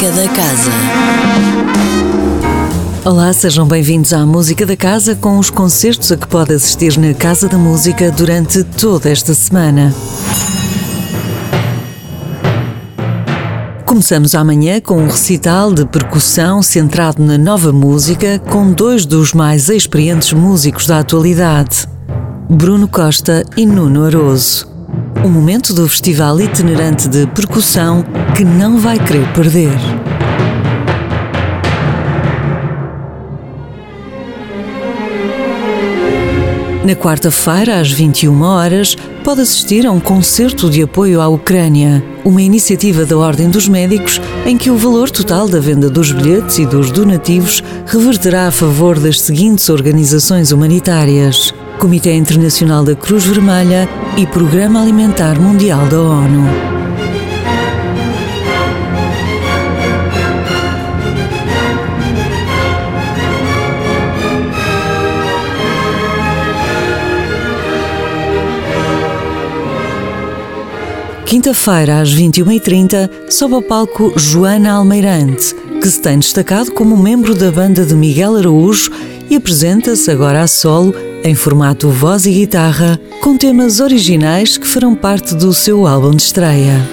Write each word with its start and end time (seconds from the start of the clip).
Música 0.00 0.16
da 0.16 0.28
Casa. 0.32 0.70
Olá, 3.04 3.34
sejam 3.34 3.68
bem-vindos 3.68 4.14
à 4.14 4.24
Música 4.24 4.64
da 4.64 4.74
Casa 4.74 5.14
com 5.14 5.38
os 5.38 5.50
concertos 5.50 6.10
a 6.10 6.16
que 6.16 6.26
pode 6.26 6.54
assistir 6.54 6.96
na 6.96 7.12
Casa 7.12 7.48
da 7.48 7.58
Música 7.58 8.10
durante 8.10 8.64
toda 8.64 9.10
esta 9.10 9.34
semana. 9.34 9.94
Começamos 13.84 14.34
amanhã 14.34 14.80
com 14.80 15.02
um 15.02 15.06
recital 15.06 15.70
de 15.70 15.84
percussão 15.84 16.62
centrado 16.62 17.22
na 17.22 17.36
nova 17.36 17.70
música 17.70 18.38
com 18.38 18.72
dois 18.72 19.04
dos 19.04 19.34
mais 19.34 19.68
experientes 19.68 20.32
músicos 20.32 20.86
da 20.86 21.00
atualidade, 21.00 21.86
Bruno 22.48 22.88
Costa 22.88 23.44
e 23.54 23.66
Nuno 23.66 24.06
Aroso. 24.06 24.69
Um 25.22 25.28
momento 25.28 25.74
do 25.74 25.86
festival 25.86 26.40
itinerante 26.40 27.06
de 27.06 27.26
percussão 27.26 28.02
que 28.34 28.42
não 28.42 28.78
vai 28.78 28.98
querer 28.98 29.30
perder. 29.34 29.76
Na 36.82 36.96
quarta-feira, 36.96 37.78
às 37.78 37.92
21 37.92 38.40
horas, 38.40 38.96
pode 39.22 39.42
assistir 39.42 39.86
a 39.86 39.92
um 39.92 40.00
concerto 40.00 40.70
de 40.70 40.82
apoio 40.82 41.20
à 41.20 41.28
Ucrânia, 41.28 42.02
uma 42.24 42.40
iniciativa 42.40 43.04
da 43.04 43.18
Ordem 43.18 43.50
dos 43.50 43.68
Médicos 43.68 44.18
em 44.46 44.56
que 44.56 44.70
o 44.70 44.78
valor 44.78 45.10
total 45.10 45.46
da 45.46 45.60
venda 45.60 45.90
dos 45.90 46.10
bilhetes 46.12 46.58
e 46.58 46.64
dos 46.64 46.90
donativos 46.90 47.62
reverterá 47.84 48.46
a 48.46 48.50
favor 48.50 48.98
das 48.98 49.20
seguintes 49.20 49.68
organizações 49.68 50.50
humanitárias: 50.50 51.52
Comitê 51.80 52.12
Internacional 52.12 52.84
da 52.84 52.94
Cruz 52.94 53.24
Vermelha 53.24 53.88
e 54.14 54.26
Programa 54.26 54.82
Alimentar 54.82 55.40
Mundial 55.40 55.86
da 55.86 55.98
ONU. 55.98 56.44
Quinta-feira, 71.24 72.00
às 72.00 72.14
21h30, 72.14 73.08
sobe 73.30 73.54
ao 73.54 73.62
palco 73.62 74.12
Joana 74.16 74.72
Almeirante, 74.72 75.54
que 75.80 75.88
se 75.88 76.02
tem 76.02 76.18
destacado 76.18 76.72
como 76.72 76.94
membro 76.94 77.34
da 77.34 77.50
banda 77.50 77.86
de 77.86 77.94
Miguel 77.94 78.36
Araújo 78.36 78.90
e 79.30 79.36
apresenta-se 79.36 80.10
agora 80.10 80.42
a 80.42 80.46
solo, 80.46 80.92
em 81.22 81.34
formato 81.34 81.90
voz 81.90 82.26
e 82.26 82.32
guitarra, 82.32 82.98
com 83.22 83.36
temas 83.36 83.80
originais 83.80 84.56
que 84.56 84.66
farão 84.66 84.94
parte 84.94 85.34
do 85.34 85.52
seu 85.52 85.86
álbum 85.86 86.10
de 86.12 86.22
estreia. 86.22 86.88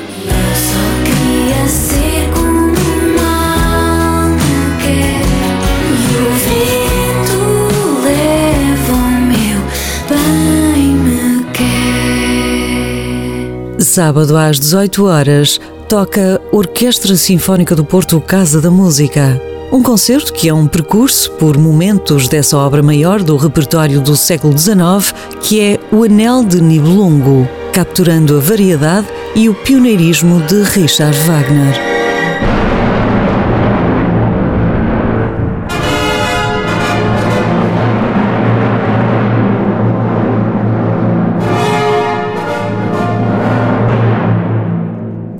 Sábado 13.79 14.37
às 14.37 14.59
18 14.59 15.05
horas 15.05 15.59
toca 15.89 16.39
Orquestra 16.51 17.15
Sinfónica 17.15 17.75
do 17.75 17.83
Porto 17.83 18.21
Casa 18.21 18.61
da 18.61 18.69
Música. 18.69 19.41
Um 19.71 19.83
concerto 19.83 20.31
que 20.31 20.47
é 20.47 20.53
um 20.53 20.65
percurso 20.65 21.29
por 21.31 21.57
momentos 21.57 22.29
dessa 22.29 22.57
obra 22.57 22.81
maior 22.81 23.21
do 23.21 23.35
repertório 23.35 23.99
do 23.99 24.15
século 24.15 24.57
XIX, 24.57 25.13
que 25.41 25.59
é 25.59 25.79
O 25.91 26.05
Anel 26.05 26.43
de 26.45 26.61
Nibelungo, 26.61 27.47
capturando 27.73 28.37
a 28.37 28.39
variedade 28.39 29.07
e 29.35 29.49
o 29.49 29.53
pioneirismo 29.53 30.41
de 30.43 30.63
Richard 30.63 31.17
Wagner. 31.19 31.96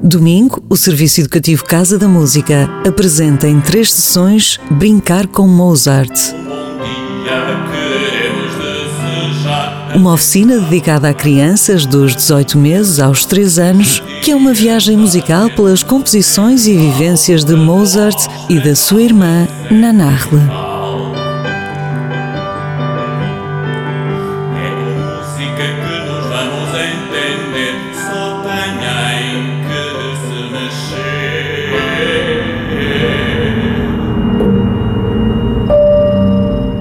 Domingo, 0.08 0.64
o 0.70 0.78
Serviço 0.78 1.20
Educativo 1.20 1.66
Casa 1.66 1.98
da 1.98 2.08
Música 2.08 2.70
apresenta 2.88 3.48
em 3.48 3.60
três 3.60 3.92
sessões 3.92 4.58
Brincar 4.72 5.28
com 5.28 5.48
Mozart. 5.48 6.34
Uma 9.94 10.14
oficina 10.14 10.60
dedicada 10.60 11.10
a 11.10 11.14
crianças 11.14 11.86
dos 11.86 12.16
18 12.16 12.58
meses 12.58 13.00
aos 13.00 13.26
3 13.26 13.60
anos, 13.60 14.02
que 14.24 14.32
é 14.32 14.36
uma 14.36 14.54
viagem 14.54 14.96
musical 14.96 15.50
pelas 15.50 15.84
composições 15.84 16.68
e 16.68 16.74
vivências 16.74 17.44
de 17.44 17.56
Mozart 17.56 18.28
e 18.48 18.60
da 18.60 18.76
sua 18.76 19.02
irmã 19.02 19.48
Nanarle. 19.70 20.67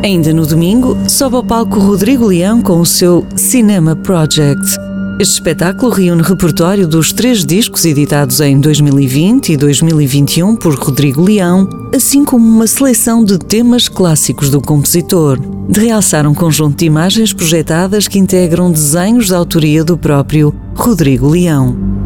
Ainda 0.07 0.33
no 0.33 0.47
domingo, 0.47 0.97
sobe 1.09 1.35
ao 1.35 1.43
palco 1.43 1.81
Rodrigo 1.81 2.27
Leão 2.27 2.63
com 2.63 2.79
o 2.79 2.87
seu 2.87 3.27
Cinema 3.35 3.97
Project. 3.97 4.79
Este 5.19 5.35
espetáculo 5.35 5.91
reúne 5.91 6.23
repertório 6.23 6.87
dos 6.87 7.13
três 7.13 7.45
discos 7.45 7.85
editados 7.85 8.41
em 8.41 8.61
2020 8.61 9.55
e 9.55 9.57
2021 9.57 10.55
por 10.55 10.77
Rodrigo 10.77 11.23
Leão, 11.23 11.69
assim 11.93 12.25
como 12.25 12.47
uma 12.47 12.69
seleção 12.69 13.25
de 13.25 13.37
temas 13.37 13.89
clássicos 13.89 14.49
do 14.49 14.61
compositor. 14.61 15.41
De 15.69 15.81
realçar 15.81 16.25
um 16.25 16.35
conjunto 16.35 16.77
de 16.77 16.85
imagens 16.85 17.33
projetadas 17.33 18.07
que 18.07 18.21
integram 18.21 18.71
desenhos 18.71 19.31
da 19.31 19.39
autoria 19.39 19.83
do 19.83 19.99
próprio 19.99 20.55
Rodrigo 20.77 21.29
Leão. 21.29 22.06